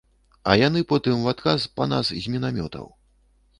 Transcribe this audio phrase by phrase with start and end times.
[0.53, 2.91] А яны потым у адказ па нас з мінамётаў.